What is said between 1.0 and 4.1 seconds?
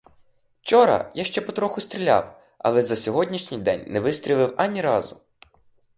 я ще потроху стріляв, але за сьогоднішній день не